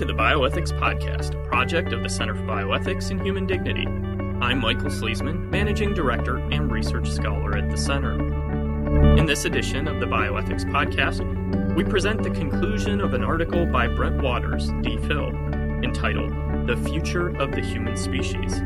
[0.00, 3.84] to the Bioethics Podcast, a project of the Center for Bioethics and Human Dignity.
[4.40, 8.14] I'm Michael Sleasman, Managing Director and Research Scholar at the Center.
[9.18, 13.88] In this edition of the Bioethics Podcast, we present the conclusion of an article by
[13.88, 16.30] Brent Waters, DPhil, entitled
[16.66, 18.62] The Future of the Human Species.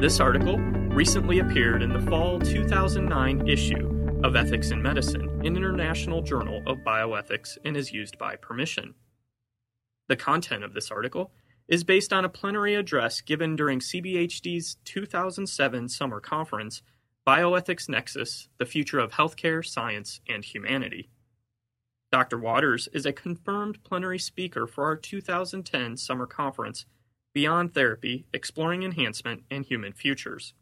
[0.00, 6.22] This article recently appeared in the fall 2009 issue of Ethics in Medicine, an international
[6.22, 8.94] journal of bioethics, and is used by permission.
[10.08, 11.32] The content of this article
[11.68, 16.82] is based on a plenary address given during CBHD's 2007 summer conference,
[17.26, 21.10] Bioethics Nexus The Future of Healthcare, Science, and Humanity.
[22.10, 22.38] Dr.
[22.38, 26.86] Waters is a confirmed plenary speaker for our 2010 summer conference,
[27.34, 30.54] Beyond Therapy Exploring Enhancement and Human Futures.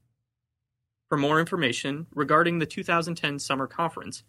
[1.09, 4.25] For more information regarding the 2010 summer conference,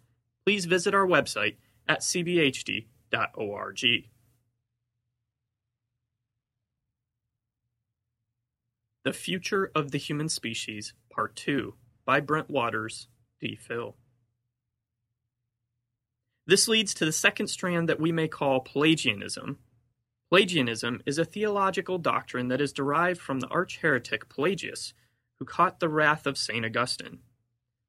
[0.46, 1.56] please visit our website
[1.88, 2.86] at cbhd.org.
[9.08, 11.72] The Future of the Human Species, Part 2,
[12.04, 13.08] by Brent Waters,
[13.42, 13.94] DPhil.
[16.46, 19.60] This leads to the second strand that we may call Pelagianism.
[20.28, 24.92] Pelagianism is a theological doctrine that is derived from the arch heretic Pelagius,
[25.38, 26.66] who caught the wrath of St.
[26.66, 27.20] Augustine.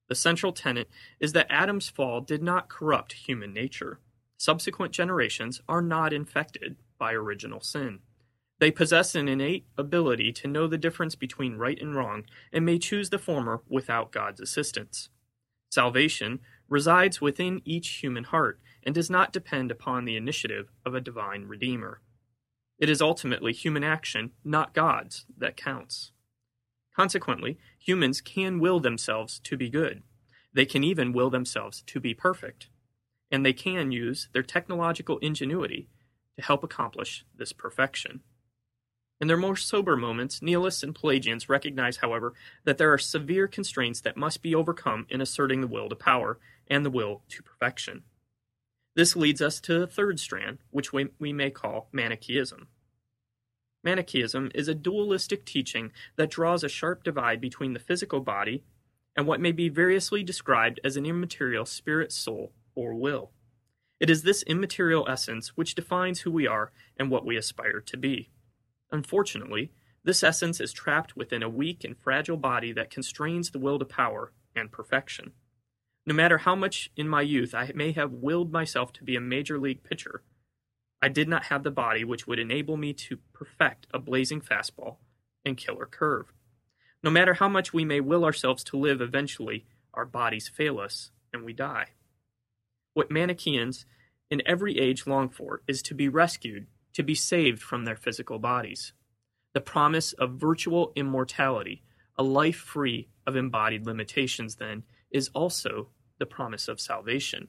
[0.08, 0.88] The central tenet
[1.20, 4.00] is that Adam's fall did not corrupt human nature.
[4.38, 8.00] Subsequent generations are not infected by original sin.
[8.60, 12.78] They possess an innate ability to know the difference between right and wrong and may
[12.78, 15.10] choose the former without God's assistance.
[15.70, 21.02] Salvation resides within each human heart and does not depend upon the initiative of a
[21.02, 22.02] divine Redeemer.
[22.78, 26.12] It is ultimately human action, not God's, that counts.
[26.96, 30.04] Consequently, humans can will themselves to be good.
[30.54, 32.68] They can even will themselves to be perfect.
[33.32, 35.88] And they can use their technological ingenuity
[36.36, 38.22] to help accomplish this perfection.
[39.22, 44.00] In their more sober moments, nihilists and Pelagians recognize, however, that there are severe constraints
[44.02, 48.04] that must be overcome in asserting the will to power and the will to perfection.
[48.96, 52.68] This leads us to the third strand, which we, we may call Manichaeism.
[53.84, 58.64] Manichaeism is a dualistic teaching that draws a sharp divide between the physical body
[59.16, 63.32] and what may be variously described as an immaterial spirit, soul, or will.
[64.00, 67.98] It is this immaterial essence which defines who we are and what we aspire to
[67.98, 68.30] be.
[68.92, 69.72] Unfortunately,
[70.04, 73.86] this essence is trapped within a weak and fragile body that constrains the will to
[73.86, 75.34] power and perfection.
[76.06, 79.22] No matter how much in my youth I may have willed myself to be a
[79.22, 80.24] major league pitcher,
[81.02, 84.98] I did not have the body which would enable me to perfect a blazing fastball
[85.46, 86.34] and killer curve.
[87.04, 91.12] No matter how much we may will ourselves to live, eventually our bodies fail us
[91.32, 91.90] and we die.
[92.94, 93.86] What Manichaeans
[94.30, 98.40] in every age long for is to be rescued to be saved from their physical
[98.40, 98.94] bodies.
[99.54, 101.84] The promise of virtual immortality,
[102.18, 105.90] a life free of embodied limitations, then, is also
[106.20, 107.48] the promise of salvation.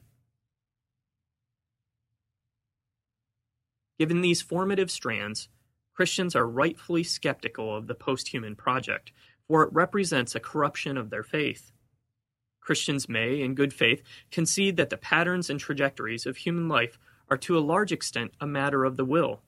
[3.99, 5.49] Given these formative strands,
[5.93, 9.11] Christians are rightfully skeptical of the post-human project,
[9.47, 11.71] for it represents a corruption of their faith.
[12.61, 16.97] Christians may, in good faith, concede that the patterns and trajectories of human life
[17.31, 19.41] are to a large extent a matter of the will,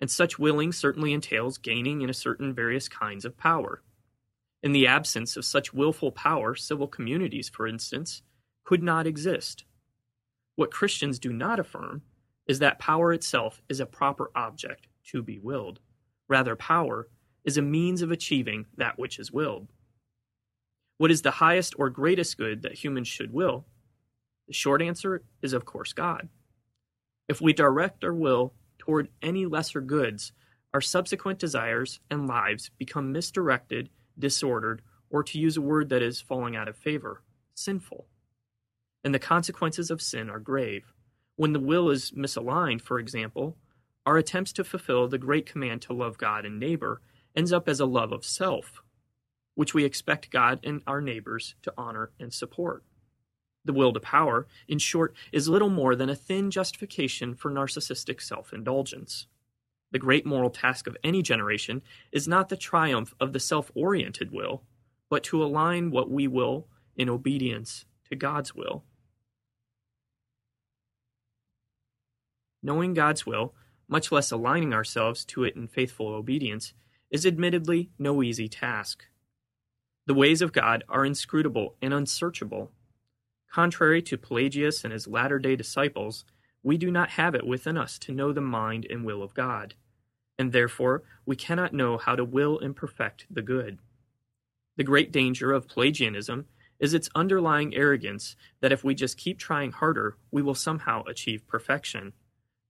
[0.00, 3.82] and such willing certainly entails gaining in a certain various kinds of power.
[4.62, 8.22] In the absence of such willful power, civil communities, for instance,
[8.64, 9.64] could not exist.
[10.56, 12.02] What Christians do not affirm
[12.46, 15.80] is that power itself is a proper object to be willed.
[16.28, 17.08] Rather, power
[17.44, 19.68] is a means of achieving that which is willed.
[20.96, 23.66] What is the highest or greatest good that humans should will?
[24.46, 26.28] The short answer is, of course, God.
[27.28, 30.32] If we direct our will toward any lesser goods,
[30.72, 36.20] our subsequent desires and lives become misdirected, disordered, or to use a word that is
[36.20, 37.22] falling out of favor,
[37.54, 38.06] sinful.
[39.04, 40.92] And the consequences of sin are grave.
[41.36, 43.56] When the will is misaligned, for example,
[44.04, 47.02] our attempts to fulfill the great command to love God and neighbor
[47.36, 48.82] ends up as a love of self,
[49.54, 52.84] which we expect God and our neighbors to honor and support.
[53.68, 58.22] The will to power, in short, is little more than a thin justification for narcissistic
[58.22, 59.26] self indulgence.
[59.90, 64.32] The great moral task of any generation is not the triumph of the self oriented
[64.32, 64.62] will,
[65.10, 66.66] but to align what we will
[66.96, 68.84] in obedience to God's will.
[72.62, 73.54] Knowing God's will,
[73.86, 76.72] much less aligning ourselves to it in faithful obedience,
[77.10, 79.04] is admittedly no easy task.
[80.06, 82.72] The ways of God are inscrutable and unsearchable,
[83.50, 86.24] Contrary to Pelagius and his latter day disciples,
[86.62, 89.74] we do not have it within us to know the mind and will of God.
[90.38, 93.78] and therefore we cannot know how to will and perfect the good.
[94.76, 96.46] The great danger of Pelagianism
[96.78, 101.46] is its underlying arrogance that if we just keep trying harder, we will somehow achieve
[101.48, 102.12] perfection.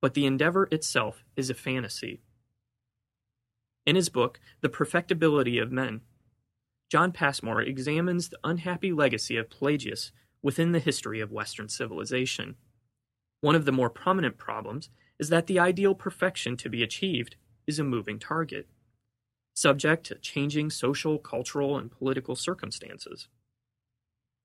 [0.01, 2.23] But the endeavor itself is a fantasy.
[3.85, 6.01] In his book, The Perfectibility of Man,
[6.91, 10.11] John Passmore examines the unhappy legacy of Pelagius
[10.43, 12.57] within the history of Western civilization.
[13.41, 17.37] One of the more prominent problems is that the ideal perfection to be achieved
[17.67, 18.69] is a moving target,
[19.55, 23.29] subject to changing social, cultural, and political circumstances.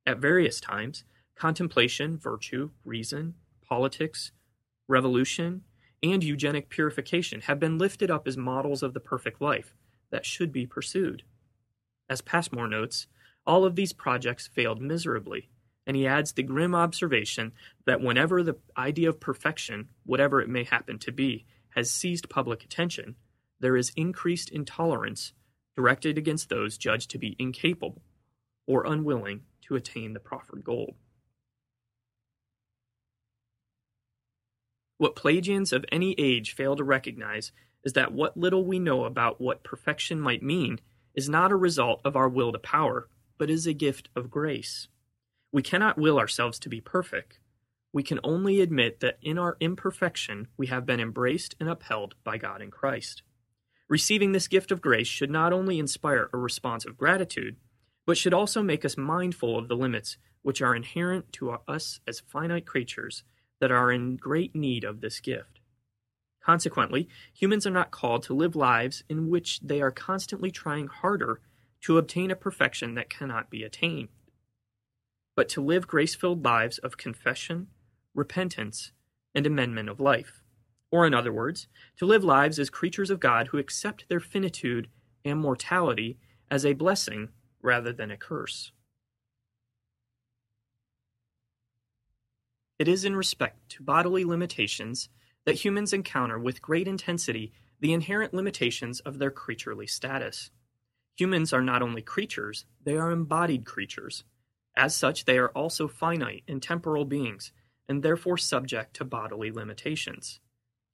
[0.05, 1.03] At various times,
[1.35, 3.35] contemplation, virtue, reason,
[3.67, 4.31] politics,
[4.87, 5.61] revolution,
[6.01, 9.73] and eugenic purification have been lifted up as models of the perfect life
[10.11, 11.23] that should be pursued.
[12.09, 13.07] As Passmore notes,
[13.45, 15.49] all of these projects failed miserably,
[15.85, 17.51] and he adds the grim observation
[17.85, 21.45] that whenever the idea of perfection, whatever it may happen to be,
[21.75, 23.15] has seized public attention,
[23.59, 25.33] there is increased intolerance
[25.75, 28.01] directed against those judged to be incapable
[28.67, 30.95] or unwilling to attain the proffered goal.
[34.97, 37.51] What Pelagians of any age fail to recognize
[37.83, 40.79] is that what little we know about what perfection might mean
[41.15, 44.87] is not a result of our will to power, but is a gift of grace.
[45.53, 47.39] We cannot will ourselves to be perfect.
[47.93, 52.39] We can only admit that in our imperfection we have been embraced and upheld by
[52.39, 53.21] God in Christ.
[53.87, 57.57] Receiving this gift of grace should not only inspire a response of gratitude,
[58.07, 62.19] but should also make us mindful of the limits which are inherent to us as
[62.19, 63.23] finite creatures
[63.59, 65.59] that are in great need of this gift.
[66.43, 71.41] Consequently, humans are not called to live lives in which they are constantly trying harder
[71.81, 74.09] to obtain a perfection that cannot be attained,
[75.35, 77.67] but to live grace filled lives of confession,
[78.13, 78.91] repentance,
[79.33, 80.41] and amendment of life.
[80.91, 84.89] Or, in other words, to live lives as creatures of God who accept their finitude
[85.25, 86.19] and mortality
[86.51, 87.29] as a blessing
[87.61, 88.71] rather than a curse.
[92.77, 95.09] It is in respect to bodily limitations
[95.45, 100.51] that humans encounter with great intensity the inherent limitations of their creaturely status.
[101.17, 104.23] Humans are not only creatures, they are embodied creatures.
[104.75, 107.51] As such, they are also finite and temporal beings,
[107.87, 110.39] and therefore subject to bodily limitations.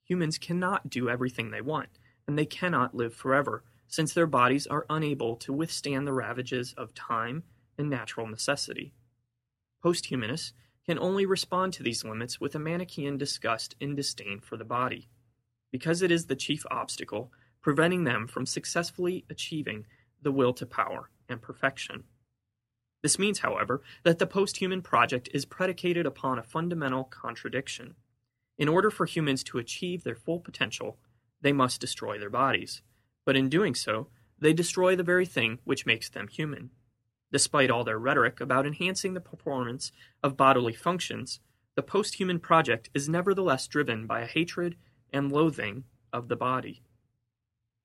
[0.04, 1.88] Humans cannot do everything they want,
[2.26, 6.94] and they cannot live forever, since their bodies are unable to withstand the ravages of
[6.94, 7.42] time
[7.78, 8.92] and natural necessity.
[9.82, 10.52] Posthumanists
[10.84, 15.08] can only respond to these limits with a Manichaean disgust and disdain for the body,
[15.72, 19.86] because it is the chief obstacle preventing them from successfully achieving
[20.22, 22.04] the will to power and perfection.
[23.02, 27.94] This means, however, that the posthuman project is predicated upon a fundamental contradiction.
[28.58, 30.98] In order for humans to achieve their full potential,
[31.40, 32.82] they must destroy their bodies
[33.24, 34.08] but in doing so,
[34.38, 36.70] they destroy the very thing which makes them human.
[37.32, 39.92] Despite all their rhetoric about enhancing the performance
[40.22, 41.40] of bodily functions,
[41.76, 44.76] the post-human project is nevertheless driven by a hatred
[45.12, 46.82] and loathing of the body.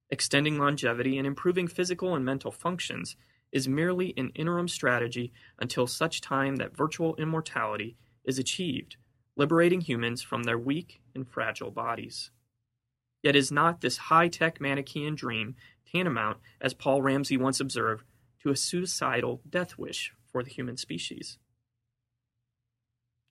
[0.10, 3.16] Extending longevity and improving physical and mental functions
[3.56, 8.98] is merely an interim strategy until such time that virtual immortality is achieved,
[9.38, 12.32] liberating humans from their weak and fragile bodies.
[13.24, 15.56] Yet is not this high tech Manichaean dream
[15.90, 18.04] tantamount, as Paul Ramsey once observed,
[18.44, 21.38] to a suicidal death wish for the human species?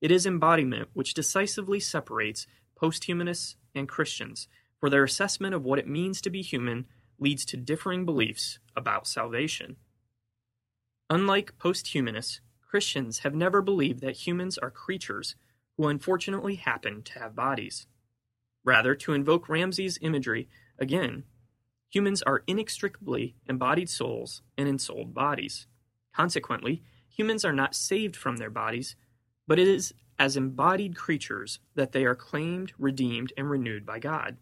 [0.01, 2.47] It is embodiment which decisively separates
[2.81, 4.49] posthumanists and Christians,
[4.81, 6.87] for their assessment of what it means to be human
[7.19, 9.77] leads to differing beliefs about salvation.
[11.11, 15.37] Unlike posthumanists, Christians have never believed that humans are creatures
[15.77, 17.87] who unfortunately happen to have bodies.
[18.65, 21.25] Rather, to invoke Ramsey's imagery again,
[21.91, 25.67] humans are inextricably embodied souls and ensouled bodies.
[26.15, 28.97] Consequently, humans are not saved from their bodies,
[29.47, 34.37] but it is as embodied creatures that they are claimed, redeemed, and renewed by God.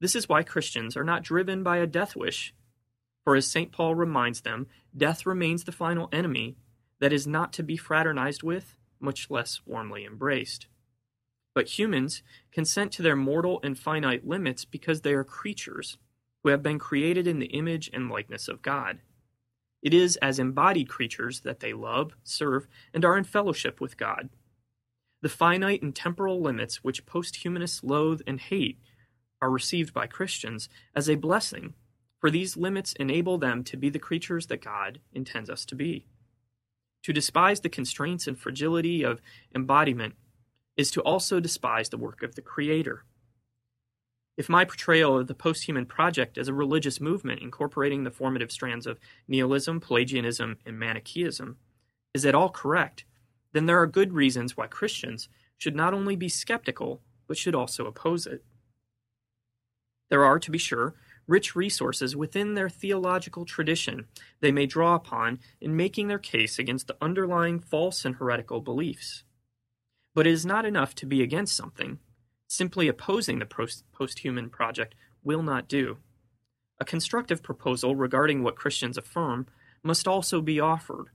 [0.00, 2.54] This is why Christians are not driven by a death wish,
[3.24, 3.72] for as St.
[3.72, 6.56] Paul reminds them, death remains the final enemy
[7.00, 10.66] that is not to be fraternized with, much less warmly embraced.
[11.54, 15.98] But humans consent to their mortal and finite limits because they are creatures
[16.42, 19.00] who have been created in the image and likeness of God.
[19.82, 24.30] It is as embodied creatures that they love, serve, and are in fellowship with God.
[25.22, 28.78] The finite and temporal limits which posthumanists loathe and hate
[29.40, 31.74] are received by Christians as a blessing,
[32.22, 36.06] for these limits enable them to be the creatures that God intends us to be.
[37.02, 39.20] To despise the constraints and fragility of
[39.56, 40.14] embodiment
[40.76, 43.04] is to also despise the work of the Creator.
[44.36, 48.86] If my portrayal of the posthuman project as a religious movement incorporating the formative strands
[48.86, 51.56] of nihilism, Pelagianism, and Manichaeism
[52.14, 53.04] is at all correct,
[53.52, 57.86] then there are good reasons why Christians should not only be skeptical, but should also
[57.86, 58.44] oppose it.
[60.08, 60.94] There are, to be sure,
[61.26, 64.06] rich resources within their theological tradition
[64.40, 69.24] they may draw upon in making their case against the underlying false and heretical beliefs.
[70.14, 71.98] But it is not enough to be against something.
[72.48, 75.98] Simply opposing the post- posthuman project will not do.
[76.78, 79.46] A constructive proposal regarding what Christians affirm
[79.82, 81.06] must also be offered.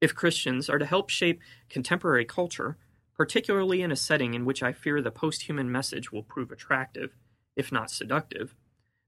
[0.00, 2.76] If Christians are to help shape contemporary culture,
[3.14, 7.14] particularly in a setting in which I fear the posthuman message will prove attractive,
[7.54, 8.54] if not seductive,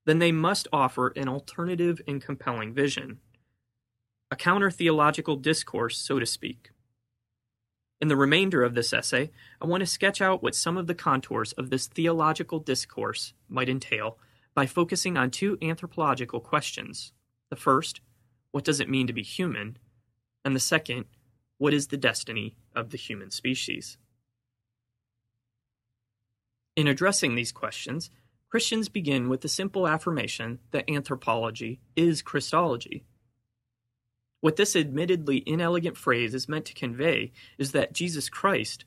[0.04, 3.18] then they must offer an alternative and compelling vision.
[4.30, 6.70] A counter theological discourse, so to speak.
[8.00, 9.30] In the remainder of this essay,
[9.60, 13.68] I want to sketch out what some of the contours of this theological discourse might
[13.68, 14.18] entail
[14.54, 17.12] by focusing on two anthropological questions.
[17.50, 18.00] The first,
[18.50, 19.78] what does it mean to be human?
[20.44, 21.04] And the second,
[21.58, 23.98] what is the destiny of the human species?
[26.74, 28.10] In addressing these questions,
[28.52, 33.02] Christians begin with the simple affirmation that anthropology is Christology.
[34.42, 38.84] What this admittedly inelegant phrase is meant to convey is that Jesus Christ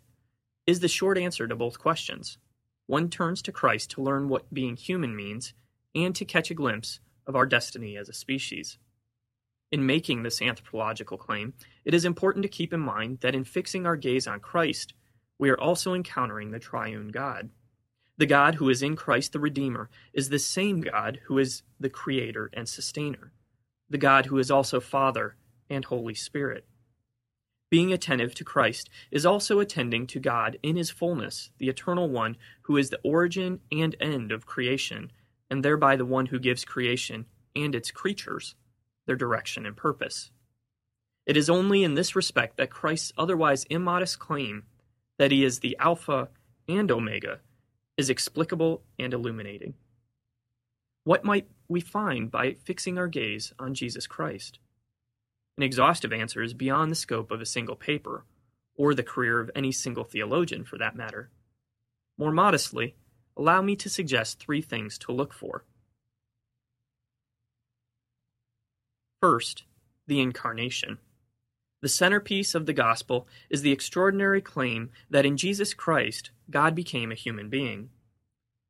[0.67, 2.37] is the short answer to both questions.
[2.85, 5.55] One turns to Christ to learn what being human means
[5.95, 8.77] and to catch a glimpse of our destiny as a species.
[9.71, 13.87] In making this anthropological claim, it is important to keep in mind that in fixing
[13.87, 14.93] our gaze on Christ,
[15.39, 17.49] we are also encountering the triune God.
[18.17, 21.89] The God who is in Christ the Redeemer is the same God who is the
[21.89, 23.33] Creator and Sustainer,
[23.89, 25.35] the God who is also Father
[25.69, 26.65] and Holy Spirit.
[27.69, 32.37] Being attentive to Christ is also attending to God in His fullness, the Eternal One
[32.61, 35.11] who is the origin and end of creation,
[35.49, 38.55] and thereby the one who gives creation and its creatures
[39.07, 40.31] their direction and purpose.
[41.25, 44.63] It is only in this respect that Christ's otherwise immodest claim
[45.17, 46.29] that He is the Alpha
[46.69, 47.41] and Omega
[47.97, 49.73] is explicable and illuminating.
[51.03, 54.59] What might we find by fixing our gaze on Jesus Christ?
[55.57, 58.25] An exhaustive answer is beyond the scope of a single paper,
[58.75, 61.29] or the career of any single theologian for that matter.
[62.17, 62.95] More modestly,
[63.37, 65.63] allow me to suggest three things to look for.
[69.21, 69.63] First,
[70.07, 70.99] the Incarnation.
[71.85, 77.11] The centerpiece of the gospel is the extraordinary claim that in Jesus Christ, God became
[77.11, 77.91] a human being.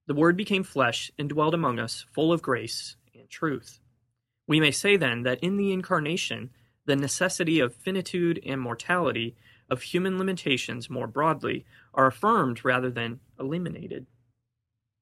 [0.06, 3.80] The Word became flesh and dwelt among us, full of grace and truth.
[4.50, 6.50] We may say then that in the Incarnation,
[6.88, 9.38] the necessity of finitude and mortality,
[9.70, 14.08] of human limitations more broadly, are affirmed rather than eliminated.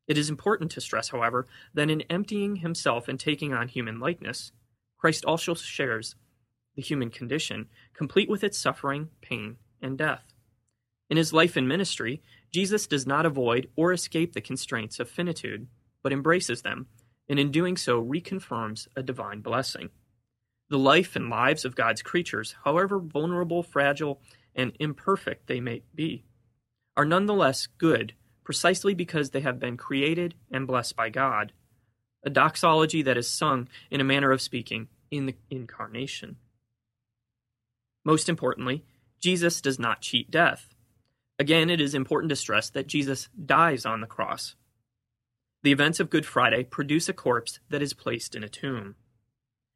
[0.08, 4.52] It is important to stress, however, that in emptying himself and taking on human likeness,
[5.00, 6.14] Christ also shares
[6.76, 10.34] the human condition, complete with its suffering, pain, and death.
[11.10, 15.68] In his life and ministry, Jesus does not avoid or escape the constraints of finitude,
[16.02, 16.88] but embraces them,
[17.30, 19.90] and in doing so reconfirms a divine blessing.
[20.70, 24.22] The life and lives of God's creatures, however vulnerable, fragile,
[24.56, 26.24] and imperfect they may be,
[26.96, 28.14] are nonetheless good
[28.44, 31.54] precisely because they have been created and blessed by God,
[32.24, 36.38] a doxology that is sung, in a manner of speaking, in the incarnation.
[38.06, 38.84] Most importantly,
[39.20, 40.74] Jesus does not cheat death.
[41.40, 44.56] Again, it is important to stress that Jesus dies on the cross.
[45.64, 48.96] The events of Good Friday produce a corpse that is placed in a tomb.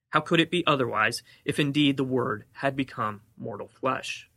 [0.10, 4.30] How could it be otherwise if indeed the Word had become mortal flesh?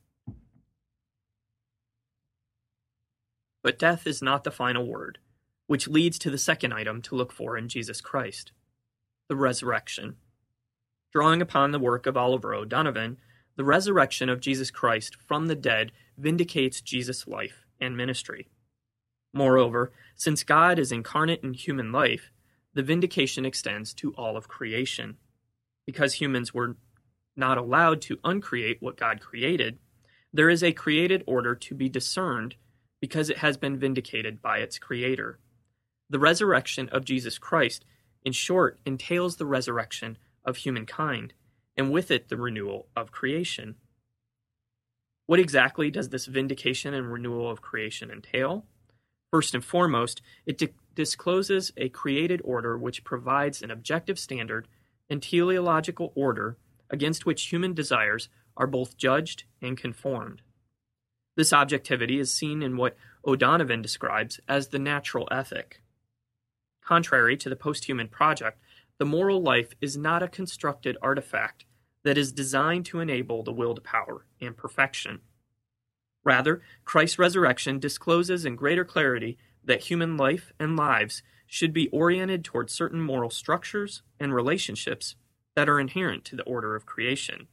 [3.62, 5.18] But death is not the final word,
[5.66, 8.52] which leads to the second item to look for in Jesus Christ
[9.28, 10.16] the resurrection.
[11.12, 13.18] Drawing upon the work of Oliver O'Donovan,
[13.60, 18.48] the resurrection of Jesus Christ from the dead vindicates Jesus' life and ministry.
[19.34, 22.30] Moreover, since God is incarnate in human life,
[22.72, 25.18] the vindication extends to all of creation.
[25.84, 26.78] Because humans were
[27.36, 29.78] not allowed to uncreate what God created,
[30.32, 32.54] there is a created order to be discerned
[32.98, 35.38] because it has been vindicated by its creator.
[36.08, 37.84] The resurrection of Jesus Christ,
[38.24, 41.34] in short, entails the resurrection of humankind
[41.80, 43.74] and with it the renewal of creation.
[45.24, 48.66] What exactly does this vindication and renewal of creation entail?
[49.32, 54.68] First and foremost, it di- discloses a created order which provides an objective standard
[55.08, 56.58] and teleological order
[56.90, 60.42] against which human desires are both judged and conformed.
[61.34, 62.94] This objectivity is seen in what
[63.24, 65.80] O'Donovan describes as the natural ethic.
[66.84, 68.60] Contrary to the posthuman project,
[68.98, 71.64] the moral life is not a constructed artifact
[72.02, 75.20] that is designed to enable the will to power and perfection.
[76.24, 82.44] Rather, Christ's resurrection discloses in greater clarity that human life and lives should be oriented
[82.44, 85.16] toward certain moral structures and relationships
[85.56, 87.48] that are inherent to the order of creation.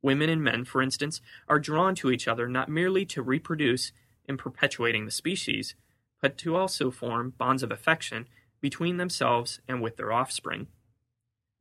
[0.00, 3.92] Women and men, for instance, are drawn to each other not merely to reproduce
[4.26, 5.74] in perpetuating the species,
[6.20, 8.26] but to also form bonds of affection
[8.60, 10.68] between themselves and with their offspring.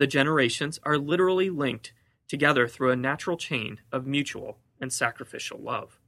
[0.02, 1.94] The generations are literally linked
[2.28, 6.00] together through a natural chain of mutual and sacrificial love.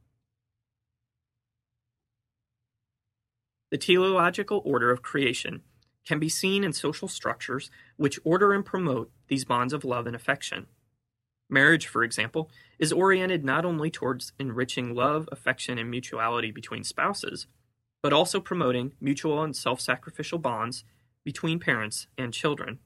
[3.70, 5.62] The teleological order of creation
[6.04, 10.16] can be seen in social structures which order and promote these bonds of love and
[10.16, 10.66] affection.
[11.48, 17.46] Marriage, for example, is oriented not only towards enriching love, affection, and mutuality between spouses,
[18.02, 20.82] but also promoting mutual and self sacrificial bonds
[21.24, 22.80] between parents and children.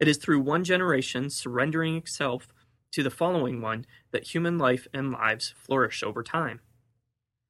[0.00, 2.48] It is through one generation surrendering itself
[2.92, 6.60] to the following one that human life and lives flourish over time.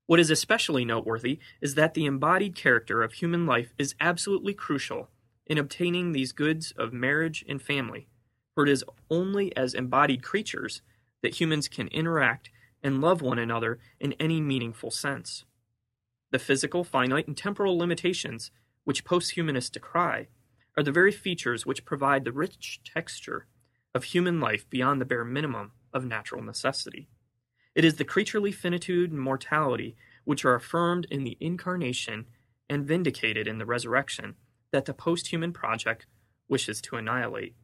[0.07, 5.09] What is especially noteworthy is that the embodied character of human life is absolutely crucial
[5.47, 8.09] in obtaining these goods of marriage and family,
[8.55, 10.83] for it is only as embodied creatures
[11.23, 12.51] that humans can interact
[12.83, 15.45] and love one another in any meaningful sense.
[16.33, 18.51] The physical, finite, and temporal limitations
[18.85, 20.29] which posthumanists decry
[20.77, 23.47] are the very features which provide the rich texture
[23.95, 27.09] of human life beyond the bare minimum of natural necessity.
[27.75, 32.27] It is the creaturely finitude and mortality which are affirmed in the incarnation
[32.69, 34.35] and vindicated in the resurrection
[34.73, 36.07] that the posthuman project
[36.49, 37.55] wishes to annihilate.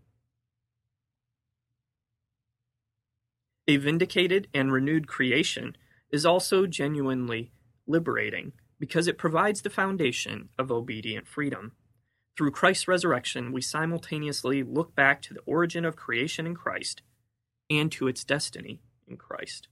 [3.66, 5.76] A vindicated and renewed creation
[6.10, 7.52] is also genuinely
[7.86, 11.72] liberating because it provides the foundation of obedient freedom.
[12.40, 17.02] Through Christ's resurrection, we simultaneously look back to the origin of creation in Christ
[17.68, 19.68] and to its destiny in Christ.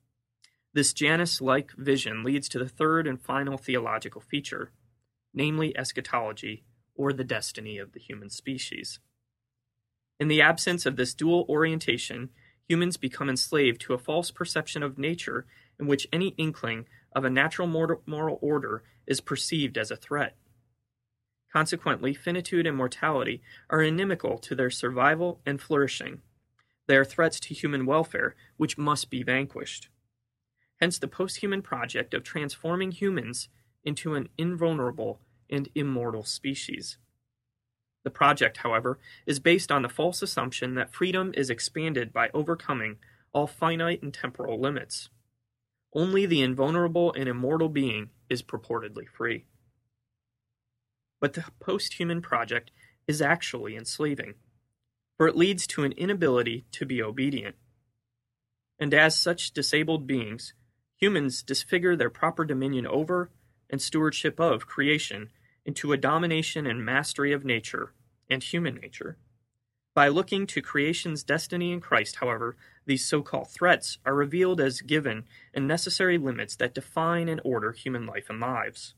[0.74, 4.70] This Janus like vision leads to the third and final theological feature,
[5.32, 6.62] namely eschatology,
[6.94, 9.00] or the destiny of the human species.
[10.20, 12.28] In the absence of this dual orientation,
[12.68, 15.46] humans become enslaved to a false perception of nature
[15.80, 16.84] in which any inkling
[17.16, 20.36] of a natural moral order is perceived as a threat.
[21.52, 26.20] Consequently, finitude and mortality are inimical to their survival and flourishing.
[26.86, 29.88] They are threats to human welfare, which must be vanquished
[30.80, 33.48] hence the posthuman project of transforming humans
[33.84, 36.98] into an invulnerable and immortal species.
[38.04, 42.96] The project, however, is based on the false assumption that freedom is expanded by overcoming
[43.32, 45.10] all finite and temporal limits.
[45.92, 49.46] Only the invulnerable and immortal being is purportedly free.
[51.20, 52.70] But the posthuman project
[53.06, 54.34] is actually enslaving,
[55.16, 57.56] for it leads to an inability to be obedient.
[58.78, 60.52] And as such disabled beings,
[60.98, 63.30] Humans disfigure their proper dominion over
[63.70, 65.30] and stewardship of creation
[65.64, 67.92] into a domination and mastery of nature
[68.28, 69.16] and human nature.
[69.94, 74.80] By looking to creation's destiny in Christ, however, these so called threats are revealed as
[74.80, 78.94] given and necessary limits that define and order human life and lives.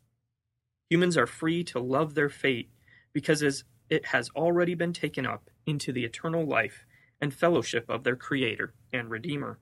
[0.91, 2.69] Humans are free to love their fate
[3.13, 3.43] because
[3.89, 6.85] it has already been taken up into the eternal life
[7.21, 9.59] and fellowship of their Creator and Redeemer.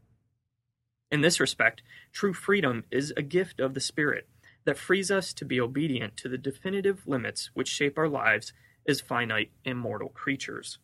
[1.11, 4.27] In this respect, true freedom is a gift of the Spirit
[4.64, 8.53] that frees us to be obedient to the definitive limits which shape our lives
[8.87, 10.79] as finite and mortal creatures.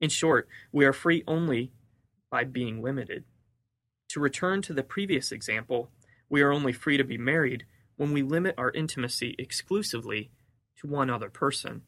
[0.00, 1.72] In short, we are free only
[2.30, 3.24] by being limited.
[4.08, 5.90] To return to the previous example,
[6.28, 7.64] we are only free to be married
[7.96, 10.30] when we limit our intimacy exclusively
[10.76, 11.82] to one other person.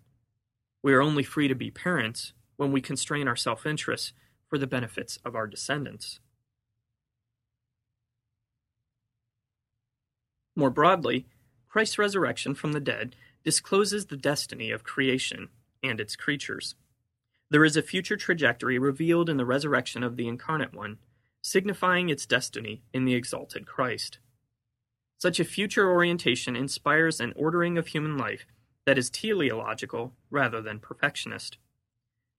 [0.83, 4.13] We are only free to be parents when we constrain our self interest
[4.49, 6.21] for the benefits of our descendants.
[10.57, 11.27] More broadly,
[11.69, 15.49] Christ's resurrection from the dead discloses the destiny of creation
[15.83, 16.77] and its creatures.
[17.51, 20.99] There is a future trajectory revealed in the resurrection of the incarnate one,
[21.43, 24.19] signifying its destiny in the exalted Christ.
[25.25, 28.45] Such a future orientation inspires an ordering of human life
[28.85, 31.57] that is teleological rather than perfectionist.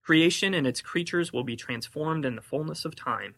[0.04, 3.34] Creation and its creatures will be transformed in the fullness of time,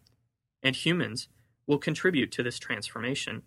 [0.62, 1.30] and humans
[1.66, 3.44] will contribute to this transformation.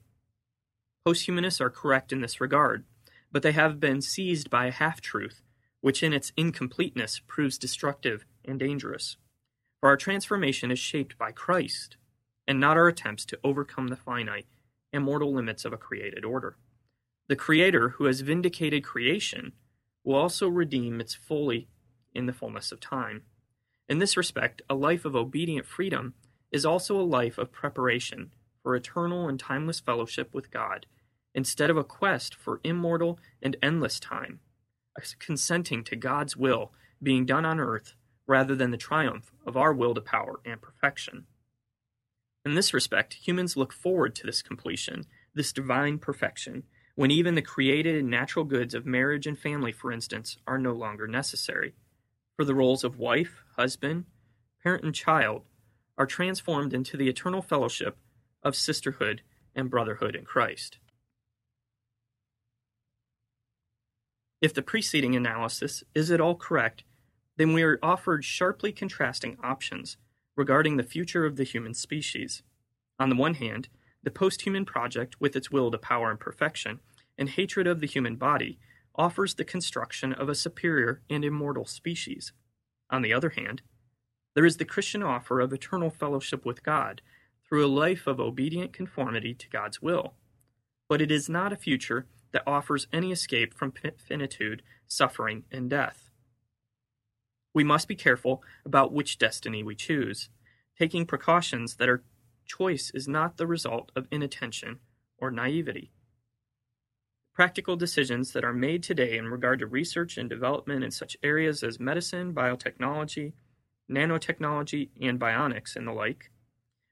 [1.05, 2.87] Posthumanists are correct in this regard,
[3.31, 5.43] but they have been seized by a half truth,
[5.83, 9.19] which in its incompleteness proves destructive and dangerous.
[9.81, 11.99] For our transformation is shaped by Christ,
[12.49, 14.47] and not our attempts to overcome the finite
[14.93, 16.57] and mortal limits of a created order.
[17.29, 19.53] The Creator, who has vindicated creation,
[20.05, 21.69] will also redeem its fully
[22.15, 23.23] in the fullness of time.
[23.89, 26.15] In this respect, a life of obedient freedom
[26.51, 30.87] is also a life of preparation for eternal and timeless fellowship with God,
[31.35, 34.41] instead of a quest for immortal and endless time,
[35.19, 36.73] consenting to God's will
[37.03, 37.95] being done on earth
[38.27, 41.27] rather than the triumph of our will to power and perfection.
[42.45, 47.43] In this respect, humans look forward to this completion, this divine perfection, when even the
[47.43, 51.75] created and natural goods of marriage and family, for instance, are no longer necessary.
[52.37, 54.07] For the roles of wife, husband,
[54.63, 55.43] parent, and child
[55.99, 57.99] are transformed into the eternal fellowship
[58.43, 59.21] of sisterhood
[59.55, 60.79] and brotherhood in Christ.
[64.41, 66.85] If the preceding analysis is at all correct,
[67.37, 69.99] then we are offered sharply contrasting options
[70.37, 72.43] regarding the future of the human species.
[72.99, 73.69] On the one hand,
[74.03, 76.81] the post-human project, with its will to power and perfection,
[77.19, 78.59] and hatred of the human body,
[78.95, 82.33] offers the construction of a superior and immortal species.
[82.91, 83.63] On the other hand,
[84.35, 87.03] there is the Christian offer of eternal fellowship with God
[87.47, 90.15] through a life of obedient conformity to God's will.
[90.89, 96.10] But it is not a future that offers any escape from finitude, suffering, and death.
[97.53, 100.29] We must be careful about which destiny we choose,
[100.79, 102.03] taking precautions that our
[102.47, 104.79] choice is not the result of inattention
[105.19, 105.93] or naivety.
[107.35, 111.63] Practical decisions that are made today in regard to research and development in such areas
[111.63, 113.33] as medicine, biotechnology,
[113.91, 116.31] nanotechnology, and bionics, and the like,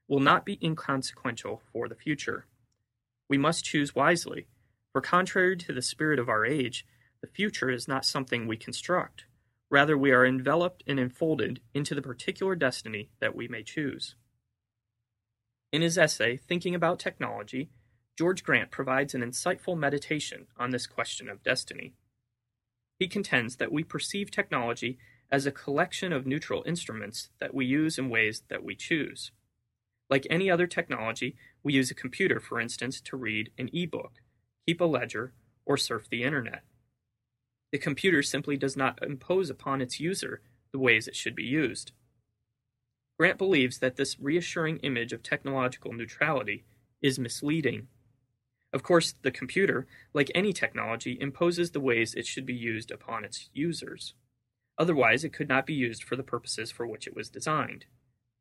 [0.07, 2.45] will not be inconsequential for the future.
[3.29, 4.47] We must choose wisely,
[4.91, 6.85] for contrary to the spirit of our age,
[7.21, 9.25] the future is not something we construct.
[9.69, 14.15] Rather, we are enveloped and enfolded into the particular destiny that we may choose.
[15.71, 17.69] In his essay, Thinking About Technology,
[18.17, 21.93] George Grant provides an insightful meditation on this question of destiny.
[22.97, 24.97] He contends that we perceive technology
[25.31, 29.31] as a collection of neutral instruments that we use in ways that we choose.
[30.09, 34.13] Like any other technology, we use a computer, for instance, to read an e-book,
[34.65, 35.33] keep a ledger,
[35.65, 36.63] or surf the internet.
[37.71, 41.91] The computer simply does not impose upon its user the ways it should be used.
[43.17, 46.63] Grant believes that this reassuring image of technological neutrality
[47.01, 47.87] is misleading.
[48.71, 53.25] Of course, the computer, like any technology, imposes the ways it should be used upon
[53.25, 54.13] its users.
[54.77, 57.85] Otherwise, it could not be used for the purposes for which it was designed.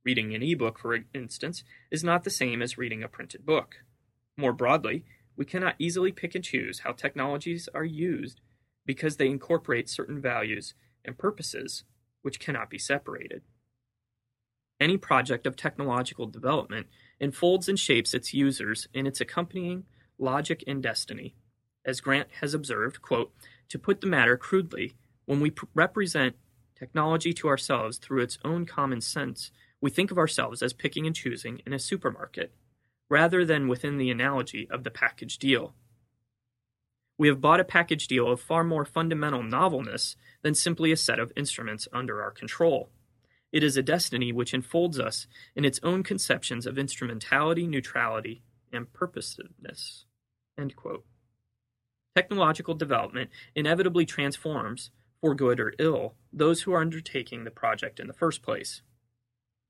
[0.04, 3.82] Reading an e-book, for instance, is not the same as reading a printed book.
[4.36, 5.04] More broadly,
[5.36, 8.40] we cannot easily pick and choose how technologies are used
[8.88, 10.72] because they incorporate certain values
[11.04, 11.84] and purposes
[12.22, 13.42] which cannot be separated.
[14.80, 16.86] Any project of technological development
[17.20, 19.84] enfolds and shapes its users in its accompanying
[20.18, 21.34] logic and destiny.
[21.84, 23.30] As Grant has observed, quote,
[23.68, 24.94] to put the matter crudely,
[25.26, 26.36] when we pr- represent
[26.74, 29.50] technology to ourselves through its own common sense,
[29.82, 32.54] we think of ourselves as picking and choosing in a supermarket,
[33.10, 35.74] rather than within the analogy of the package deal.
[37.18, 41.18] We have bought a package deal of far more fundamental novelness than simply a set
[41.18, 42.90] of instruments under our control.
[43.50, 45.26] It is a destiny which enfolds us
[45.56, 50.04] in its own conceptions of instrumentality, neutrality, and purposiveness.
[52.14, 58.06] Technological development inevitably transforms, for good or ill, those who are undertaking the project in
[58.06, 58.82] the first place.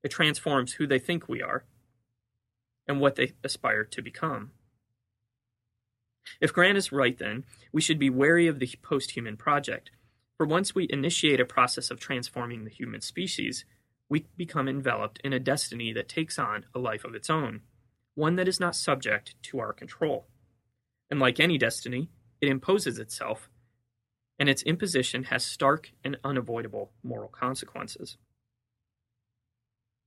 [0.02, 1.64] It transforms who they think we are
[2.86, 4.50] and what they aspire to become.
[6.40, 9.90] If Grant is right, then, we should be wary of the post human project,
[10.36, 13.64] for once we initiate a process of transforming the human species,
[14.08, 17.62] we become enveloped in a destiny that takes on a life of its own,
[18.14, 20.26] one that is not subject to our control.
[21.10, 22.10] And like any destiny,
[22.40, 23.50] it imposes itself,
[24.38, 28.16] and its imposition has stark and unavoidable moral consequences.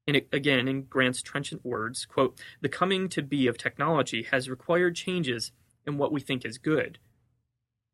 [0.08, 4.96] And again, in Grant's trenchant words, quote, the coming to be of technology has required
[4.96, 5.52] changes
[5.86, 7.00] in what we think is good,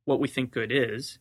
[0.05, 1.19] what we think good is,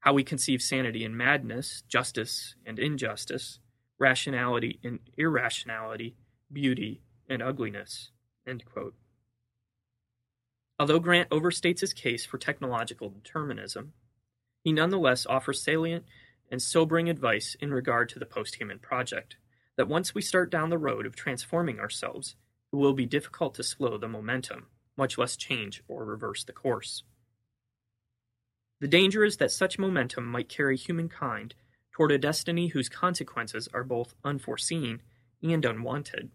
[0.00, 3.58] how we conceive sanity and madness, justice and injustice,
[3.98, 6.16] rationality and irrationality,
[6.52, 8.10] beauty and ugliness.
[10.78, 13.92] Although Grant overstates his case for technological determinism,
[14.64, 16.04] he nonetheless offers salient
[16.50, 19.36] and sobering advice in regard to the post human project
[19.76, 22.34] that once we start down the road of transforming ourselves,
[22.72, 24.66] it will be difficult to slow the momentum,
[25.00, 27.02] much less change or reverse the course.
[28.80, 31.54] The danger is that such momentum might carry humankind
[31.90, 35.00] toward a destiny whose consequences are both unforeseen
[35.42, 36.30] and unwanted.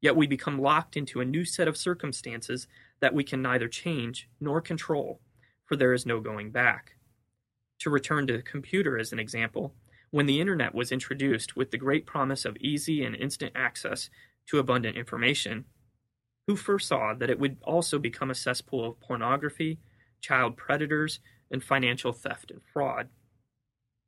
[0.00, 2.68] Yet we become locked into a new set of circumstances
[3.00, 5.20] that we can neither change nor control,
[5.64, 6.92] for there is no going back.
[7.80, 9.74] To return to the computer as an example,
[10.10, 14.10] when the internet was introduced with the great promise of easy and instant access
[14.46, 15.64] to abundant information,
[16.48, 19.78] who foresaw that it would also become a cesspool of pornography,
[20.22, 23.10] child predators, and financial theft and fraud?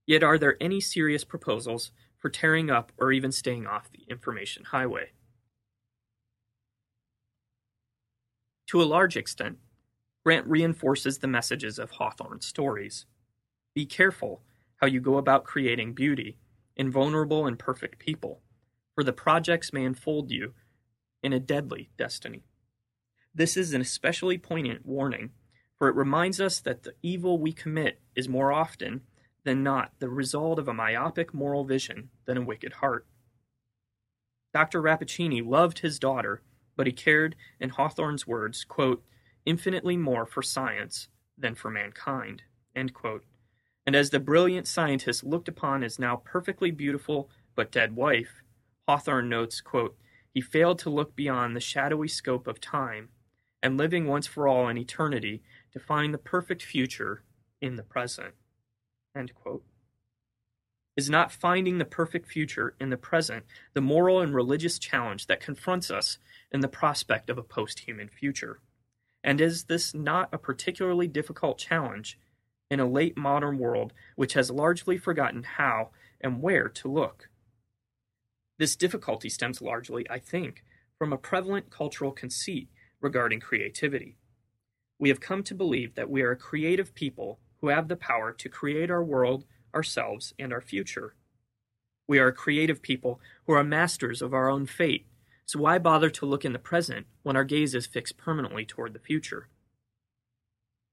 [0.06, 4.64] Yet, are there any serious proposals for tearing up or even staying off the information
[4.64, 5.10] highway?
[8.68, 9.58] To a large extent,
[10.24, 13.04] Grant reinforces the messages of Hawthorne's stories.
[13.74, 14.42] Be careful
[14.76, 16.38] how you go about creating beauty
[16.74, 18.40] in vulnerable and perfect people,
[18.94, 20.54] for the projects may enfold you
[21.22, 22.44] in a deadly destiny.
[23.34, 25.30] This is an especially poignant warning,
[25.78, 29.02] for it reminds us that the evil we commit is more often
[29.44, 33.06] than not the result of a myopic moral vision than a wicked heart.
[34.52, 34.82] Dr.
[34.82, 36.42] Rappaccini loved his daughter,
[36.76, 39.04] but he cared, in Hawthorne's words, quote,
[39.46, 42.42] infinitely more for science than for mankind.
[42.74, 42.92] And
[43.96, 48.42] as the brilliant scientist looked upon his now perfectly beautiful but dead wife,
[48.86, 49.96] Hawthorne notes, quote,
[50.32, 53.08] he failed to look beyond the shadowy scope of time,
[53.62, 57.22] and living once for all in eternity, to find the perfect future
[57.60, 58.34] in the present.
[60.96, 65.40] Is not finding the perfect future in the present the moral and religious challenge that
[65.40, 66.18] confronts us
[66.52, 68.60] in the prospect of a post human future?
[69.24, 72.18] And is this not a particularly difficult challenge
[72.70, 75.90] in a late modern world which has largely forgotten how
[76.20, 77.29] and where to look?
[78.60, 80.62] This difficulty stems largely, I think,
[80.98, 82.68] from a prevalent cultural conceit
[83.00, 84.18] regarding creativity.
[84.98, 88.34] We have come to believe that we are a creative people who have the power
[88.34, 91.14] to create our world, ourselves, and our future.
[92.06, 95.06] We are a creative people who are masters of our own fate
[95.46, 98.92] so why bother to look in the present when our gaze is fixed permanently toward
[98.92, 99.48] the future?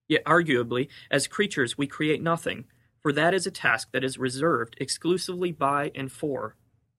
[0.07, 2.63] Yet, arguably, as creatures, we create nothing,
[3.03, 6.55] for that is a task that is reserved exclusively by and for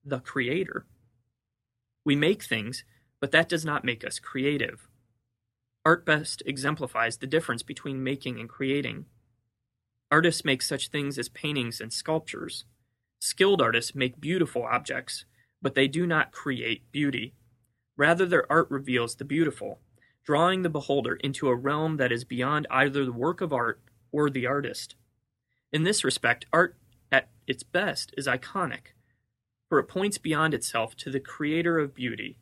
[0.08, 0.86] the Creator.
[2.04, 2.84] We make things,
[3.20, 4.88] but that does not make us creative.
[5.84, 9.06] Art best exemplifies the difference between making and creating.
[10.10, 12.64] Artists make such things as paintings and sculptures.
[13.20, 15.24] Skilled artists make beautiful objects,
[15.60, 17.34] but they do not create beauty.
[17.96, 19.80] Rather, their art reveals the beautiful,
[20.24, 23.80] drawing the beholder into a realm that is beyond either the work of art
[24.12, 24.94] or the artist.
[25.72, 26.76] In this respect, art
[27.10, 28.92] at its best is iconic,
[29.68, 32.38] for it points beyond itself to the creator of beauty.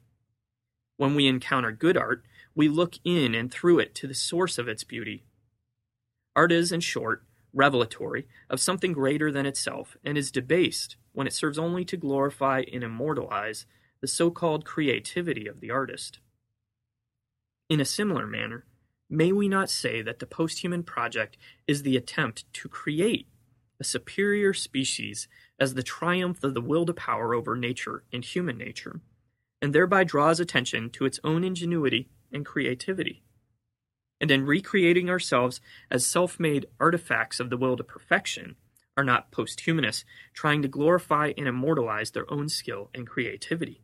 [0.97, 4.69] When we encounter good art, we look in and through it to the source of
[4.69, 5.25] its beauty.
[6.35, 11.33] Art is, in short, revelatory of something greater than itself, and is debased when it
[11.33, 13.67] serves only to glorify and immortalize
[14.01, 16.19] the so-called creativity of the artist.
[17.69, 18.65] In a similar manner,
[19.09, 21.37] may we not say that the posthuman project
[21.67, 23.27] is the attempt to create
[23.81, 28.59] a superior species as the triumph of the will to power over nature and human
[28.59, 29.01] nature,
[29.63, 33.23] and thereby draws attention to its own ingenuity and creativity?
[34.21, 38.57] And in recreating ourselves as self made artifacts of the will to perfection,
[38.97, 43.83] are not posthumanists trying to glorify and immortalize their own skill and creativity?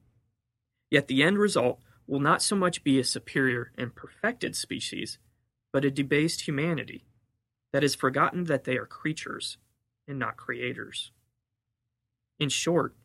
[0.91, 5.19] Yet the end result will not so much be a superior and perfected species,
[5.73, 7.05] but a debased humanity
[7.73, 9.59] that has forgotten that they are creatures
[10.07, 11.13] and not creators.
[12.39, 12.97] In short,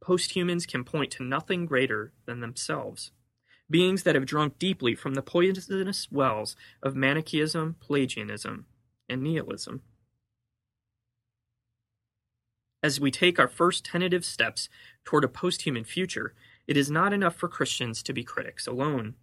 [0.00, 3.10] posthumans can point to nothing greater than themselves,
[3.68, 8.66] beings that have drunk deeply from the poisonous wells of Manichaeism, Pelagianism,
[9.08, 9.82] and nihilism.
[12.82, 14.68] As we take our first tentative steps
[15.04, 16.34] toward a posthuman future,
[16.66, 19.14] it is not enough for Christians to be critics alone.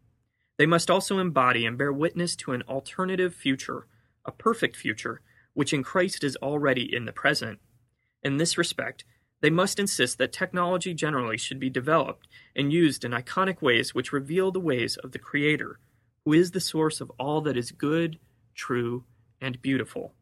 [0.58, 3.88] They must also embody and bear witness to an alternative future,
[4.26, 5.22] a perfect future,
[5.54, 7.60] which in Christ is already in the present.
[8.22, 9.06] In this respect,
[9.44, 14.14] they must insist that technology generally should be developed and used in iconic ways which
[14.14, 15.80] reveal the ways of the Creator,
[16.24, 18.18] who is the source of all that is good,
[18.56, 19.04] true,
[19.42, 20.14] and beautiful.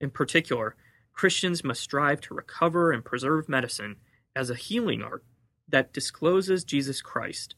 [0.00, 0.76] In particular,
[1.12, 3.96] Christians must strive to recover and preserve medicine
[4.34, 5.22] as a healing art
[5.68, 7.54] that discloses Jesus Christ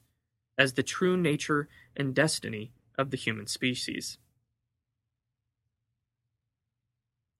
[0.59, 4.19] as the true nature and destiny of the human species.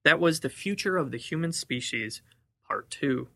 [0.05, 2.21] That was The Future of the Human Species,
[2.67, 3.27] Part 2,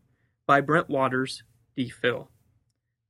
[0.48, 1.44] by Brent Waters,
[1.76, 2.30] D.Phil.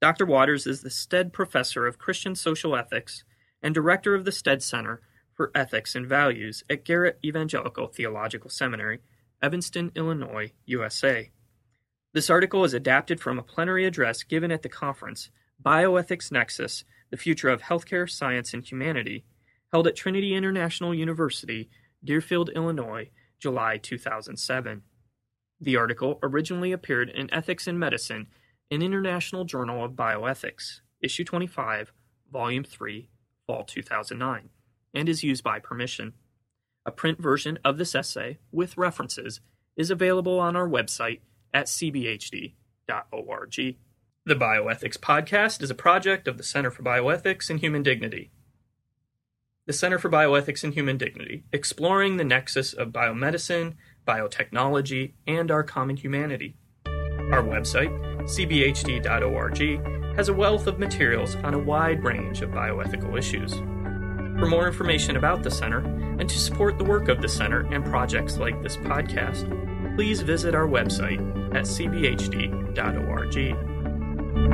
[0.02, 0.26] Dr.
[0.26, 3.24] Waters is the Stead Professor of Christian Social Ethics
[3.62, 5.02] and Director of the Stead Center
[5.34, 9.00] for Ethics and Values at Garrett Evangelical Theological Seminary,
[9.42, 11.32] Evanston, Illinois, USA.
[12.14, 15.30] This article is adapted from a plenary address given at the conference
[15.64, 19.24] Bioethics Nexus The Future of Healthcare, Science, and Humanity,
[19.72, 21.70] held at Trinity International University,
[22.04, 24.82] Deerfield, Illinois, July 2007.
[25.62, 28.28] The article originally appeared in Ethics in Medicine,
[28.72, 31.92] an international journal of bioethics, issue 25,
[32.32, 33.10] volume 3,
[33.46, 34.50] fall 2009,
[34.94, 36.14] and is used by permission.
[36.86, 39.42] A print version of this essay, with references,
[39.76, 41.20] is available on our website
[41.54, 42.56] at cbhd.org.
[44.26, 48.32] The Bioethics Podcast is a project of the Center for Bioethics and Human Dignity.
[49.66, 53.76] The Center for Bioethics and Human Dignity, exploring the nexus of biomedicine,
[54.08, 56.56] biotechnology, and our common humanity.
[56.86, 57.92] Our website,
[58.24, 63.54] cbhd.org, has a wealth of materials on a wide range of bioethical issues.
[64.40, 67.86] For more information about the Center and to support the work of the Center and
[67.86, 71.20] projects like this podcast, please visit our website
[71.56, 73.36] at cbhd.org.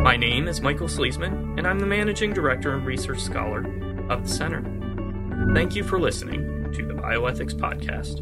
[0.02, 3.60] My name is Michael Sleasman, and I'm the Managing Director and Research Scholar
[4.10, 4.64] of the Center.
[5.54, 8.22] Thank you for listening to the Bioethics Podcast.